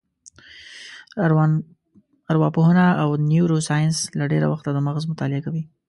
[2.31, 5.63] ارواپوهنه او نیورو ساینس له ډېره وخته د مغز مطالعه کوي.